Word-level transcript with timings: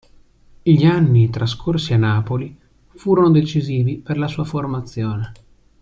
Gli 0.63 0.83
anni 0.83 1.29
trascorsi 1.29 1.93
a 1.93 1.97
Napoli 1.97 2.57
furono 2.87 3.29
decisivi 3.29 3.99
per 3.99 4.17
la 4.17 4.25
sua 4.27 4.43
formazione. 4.45 5.31